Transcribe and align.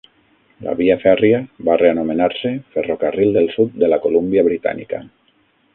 La 0.67 0.71
via 0.79 0.95
fèrria 1.03 1.41
va 1.67 1.75
reanomenar-se 1.81 2.55
Ferrocarril 2.77 3.39
del 3.39 3.53
Sud 3.59 3.79
de 3.85 3.95
la 3.95 4.01
Colúmbia 4.07 4.49
Britànica. 4.49 5.07